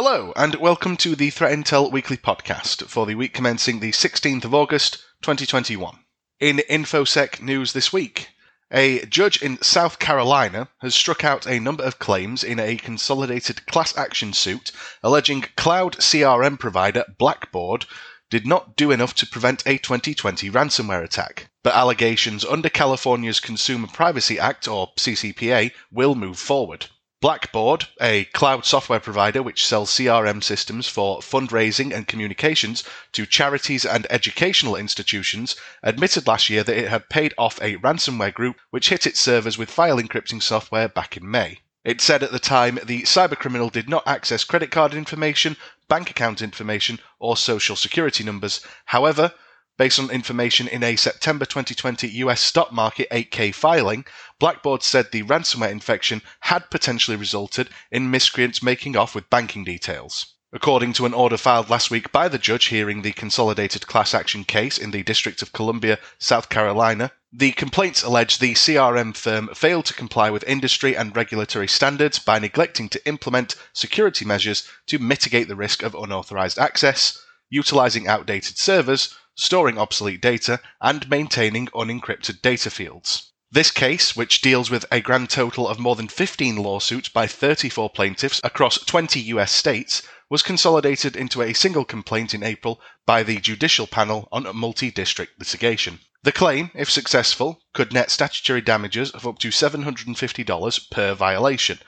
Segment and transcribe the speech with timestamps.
[0.00, 4.44] Hello, and welcome to the Threat Intel Weekly Podcast for the week commencing the 16th
[4.44, 5.98] of August, 2021.
[6.38, 8.28] In InfoSec news this week,
[8.70, 13.66] a judge in South Carolina has struck out a number of claims in a consolidated
[13.66, 14.70] class action suit
[15.02, 17.84] alleging cloud CRM provider Blackbaud
[18.30, 21.50] did not do enough to prevent a 2020 ransomware attack.
[21.64, 26.86] But allegations under California's Consumer Privacy Act, or CCPA, will move forward.
[27.20, 33.84] Blackbaud, a cloud software provider which sells CRM systems for fundraising and communications to charities
[33.84, 38.90] and educational institutions, admitted last year that it had paid off a ransomware group which
[38.90, 41.58] hit its servers with file encrypting software back in May.
[41.84, 45.56] It said at the time the cybercriminal did not access credit card information,
[45.88, 48.60] bank account information, or social security numbers.
[48.84, 49.34] However,
[49.78, 54.04] Based on information in a September 2020 US stock market 8K filing,
[54.40, 60.34] Blackbaud said the ransomware infection had potentially resulted in miscreants making off with banking details.
[60.52, 64.42] According to an order filed last week by the judge hearing the consolidated class action
[64.42, 69.84] case in the District of Columbia, South Carolina, the complaints allege the CRM firm failed
[69.84, 75.46] to comply with industry and regulatory standards by neglecting to implement security measures to mitigate
[75.46, 82.68] the risk of unauthorized access, utilizing outdated servers, storing obsolete data, and maintaining unencrypted data
[82.68, 83.32] fields.
[83.50, 87.88] This case, which deals with a grand total of more than 15 lawsuits by 34
[87.88, 93.38] plaintiffs across 20 US states, was consolidated into a single complaint in April by the
[93.38, 96.00] Judicial Panel on Multi District Litigation.
[96.24, 101.78] The claim, if successful, could net statutory damages of up to $750 per violation,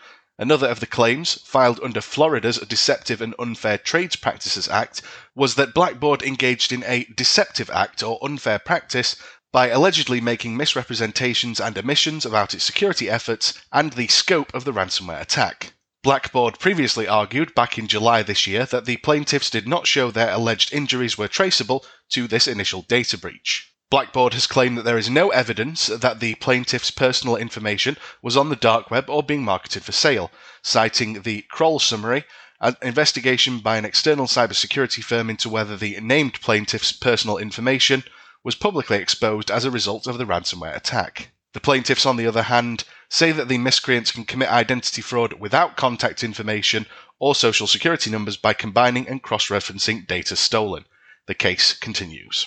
[0.40, 5.02] Another of the claims, filed under Florida's Deceptive and Unfair Trades Practices Act,
[5.34, 9.16] was that Blackbaud engaged in a deceptive act or unfair practice
[9.52, 14.72] by allegedly making misrepresentations and omissions about its security efforts and the scope of the
[14.72, 15.74] ransomware attack.
[16.02, 20.30] Blackbaud previously argued back in July this year that the plaintiffs did not show their
[20.30, 23.69] alleged injuries were traceable to this initial data breach.
[23.90, 28.48] Blackbaud has claimed that there is no evidence that the plaintiff's personal information was on
[28.48, 30.30] the dark web or being marketed for sale,
[30.62, 32.24] citing the Kroll summary,
[32.60, 38.04] an investigation by an external cybersecurity firm into whether the named plaintiff's personal information
[38.44, 41.32] was publicly exposed as a result of the ransomware attack.
[41.52, 45.76] The plaintiffs, on the other hand, say that the miscreants can commit identity fraud without
[45.76, 46.86] contact information
[47.18, 50.84] or social security numbers by combining and cross referencing data stolen.
[51.26, 52.46] The case continues.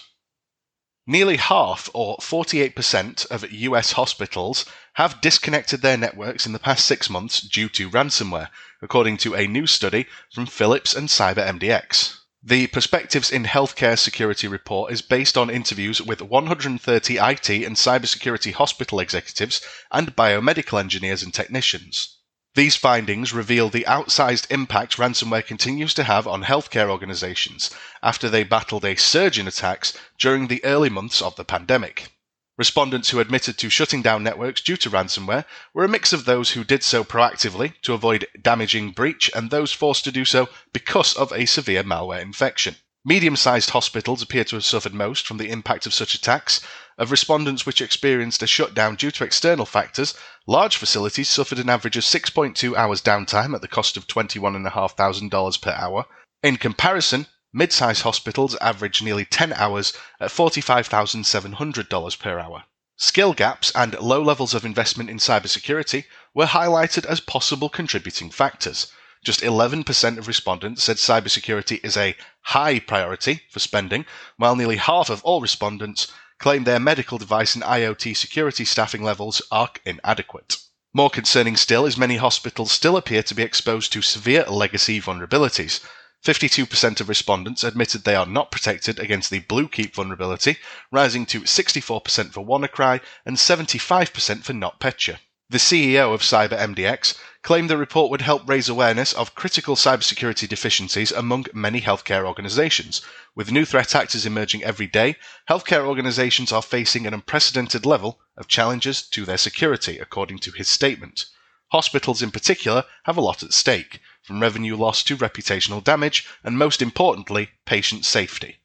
[1.06, 7.09] Nearly half, or 48%, of US hospitals have disconnected their networks in the past six
[7.09, 8.47] months due to ransomware,
[8.81, 12.19] according to a new study from Philips and CyberMDX.
[12.41, 18.53] The Perspectives in Healthcare Security report is based on interviews with 130 IT and cybersecurity
[18.53, 19.59] hospital executives
[19.91, 22.18] and biomedical engineers and technicians.
[22.56, 27.72] These findings reveal the outsized impact ransomware continues to have on healthcare organizations
[28.03, 32.12] after they battled a surge in attacks during the early months of the pandemic.
[32.56, 36.52] Respondents who admitted to shutting down networks due to ransomware were a mix of those
[36.52, 41.16] who did so proactively to avoid damaging breach and those forced to do so because
[41.16, 42.75] of a severe malware infection.
[43.03, 46.62] Medium sized hospitals appear to have suffered most from the impact of such attacks.
[46.97, 50.13] Of respondents which experienced a shutdown due to external factors,
[50.45, 55.71] large facilities suffered an average of 6.2 hours downtime at the cost of $21,500 per
[55.71, 56.05] hour.
[56.43, 62.63] In comparison, mid sized hospitals averaged nearly 10 hours at $45,700 per hour.
[62.95, 66.05] Skill gaps and low levels of investment in cybersecurity
[66.35, 68.91] were highlighted as possible contributing factors.
[69.23, 74.05] Just 11% of respondents said cybersecurity is a high priority for spending,
[74.37, 76.11] while nearly half of all respondents
[76.43, 80.57] claim their medical device and IoT security staffing levels are inadequate.
[80.93, 85.79] More concerning still is many hospitals still appear to be exposed to severe legacy vulnerabilities.
[86.21, 90.57] 52% of respondents admitted they are not protected against the Bluekeep vulnerability,
[90.91, 95.19] rising to 64% for WannaCry and 75% for NotPetya.
[95.49, 101.11] The CEO of CyberMDX claimed the report would help raise awareness of critical cybersecurity deficiencies
[101.11, 103.01] among many healthcare organizations.
[103.35, 105.17] With new threat actors emerging every day,
[105.47, 110.69] healthcare organizations are facing an unprecedented level of challenges to their security, according to his
[110.69, 111.25] statement.
[111.72, 116.57] Hospitals, in particular, have a lot at stake, from revenue loss to reputational damage, and
[116.57, 118.57] most importantly, patient safety.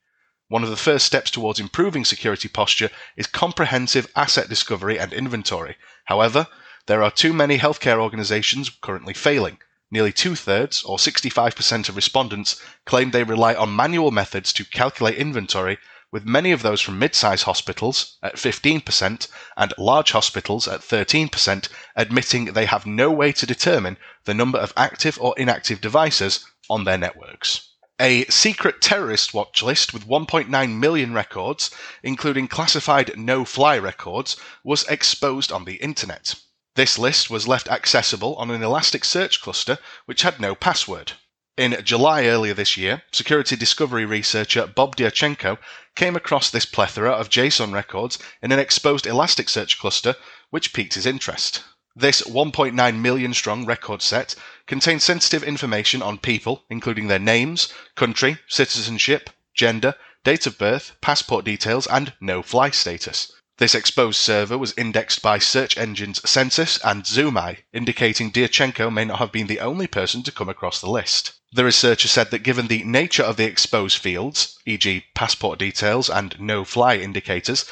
[0.47, 5.77] One of the first steps towards improving security posture is comprehensive asset discovery and inventory.
[6.05, 6.47] However,
[6.89, 9.59] there are too many healthcare organizations currently failing.
[9.91, 15.19] Nearly two thirds, or 65% of respondents, claim they rely on manual methods to calculate
[15.19, 15.77] inventory
[16.11, 22.47] with many of those from mid-size hospitals at 15% and large hospitals at 13% admitting
[22.47, 26.97] they have no way to determine the number of active or inactive devices on their
[26.97, 27.69] networks.
[28.01, 31.71] A secret terrorist watch list with 1.9 million records,
[32.03, 36.35] including classified no fly records, was exposed on the internet.
[36.79, 41.15] This list was left accessible on an Elasticsearch cluster which had no password.
[41.57, 45.59] In July earlier this year, security discovery researcher Bob Diachenko
[45.97, 50.15] came across this plethora of JSON records in an exposed Elasticsearch cluster,
[50.51, 51.65] which piqued his interest.
[51.97, 54.37] This 1.9 million strong record set
[54.69, 61.45] contains sensitive information on people, including their names, country, citizenship, gender, date of birth, passport
[61.45, 63.33] details, and no fly status.
[63.59, 69.19] This exposed server was indexed by search engines Censys and Zoomeye, indicating Diachenko may not
[69.19, 71.33] have been the only person to come across the list.
[71.53, 76.39] The researcher said that given the nature of the exposed fields, e.g., passport details and
[76.39, 77.65] no fly indicators,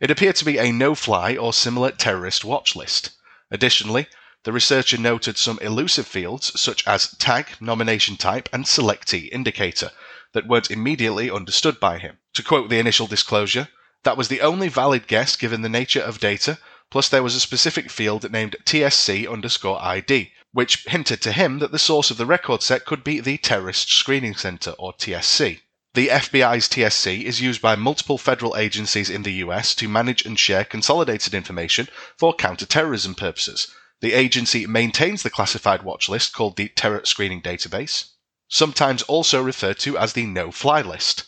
[0.00, 3.10] it appeared to be a no fly or similar terrorist watch list.
[3.50, 4.06] Additionally,
[4.44, 9.90] the researcher noted some elusive fields such as tag, nomination type, and selectee indicator
[10.32, 12.16] that weren't immediately understood by him.
[12.32, 13.68] To quote the initial disclosure,
[14.06, 16.60] that was the only valid guess given the nature of data,
[16.92, 21.72] plus there was a specific field named TSC underscore ID, which hinted to him that
[21.72, 25.60] the source of the record set could be the Terrorist Screening Center, or TSC.
[25.94, 30.38] The FBI's TSC is used by multiple federal agencies in the US to manage and
[30.38, 33.66] share consolidated information for counterterrorism purposes.
[34.00, 38.10] The agency maintains the classified watch list called the Terror Screening Database,
[38.46, 41.24] sometimes also referred to as the No Fly List.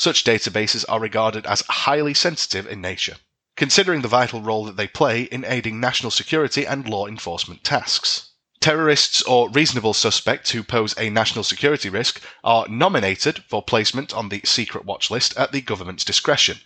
[0.00, 3.18] Such databases are regarded as highly sensitive in nature,
[3.54, 8.30] considering the vital role that they play in aiding national security and law enforcement tasks.
[8.62, 14.30] Terrorists or reasonable suspects who pose a national security risk are nominated for placement on
[14.30, 16.62] the secret watch list at the government's discretion.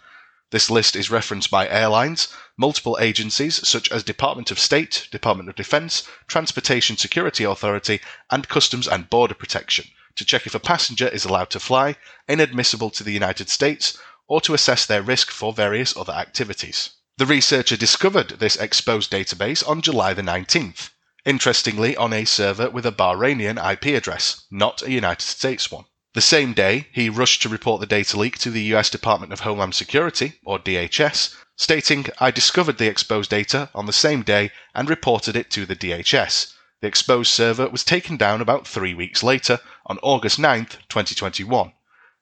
[0.52, 5.56] This list is referenced by airlines, multiple agencies such as Department of State, Department of
[5.56, 8.00] Defense, Transportation Security Authority,
[8.30, 9.86] and Customs and Border Protection,
[10.16, 11.96] to check if a passenger is allowed to fly,
[12.28, 16.90] inadmissible to the United States, or to assess their risk for various other activities.
[17.16, 20.90] The researcher discovered this exposed database on July the 19th,
[21.24, 25.84] interestingly on a server with a Bahrainian IP address, not a United States one.
[26.14, 29.40] The same day, he rushed to report the data leak to the US Department of
[29.40, 34.88] Homeland Security, or DHS, stating, I discovered the exposed data on the same day and
[34.88, 36.52] reported it to the DHS.
[36.84, 41.72] The exposed server was taken down about three weeks later, on August 9, 2021.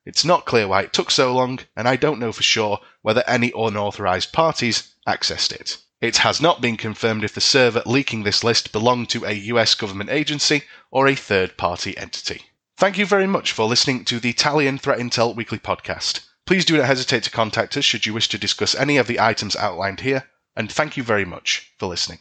[0.06, 3.24] It's not clear why it took so long, and I don't know for sure whether
[3.26, 5.78] any unauthorized parties accessed it.
[6.00, 9.74] It has not been confirmed if the server leaking this list belonged to a US
[9.74, 10.62] government agency
[10.92, 12.42] or a third party entity.
[12.76, 16.20] Thank you very much for listening to the Italian Threat Intel Weekly Podcast.
[16.46, 19.18] Please do not hesitate to contact us should you wish to discuss any of the
[19.18, 22.20] items outlined here, and thank you very much for listening.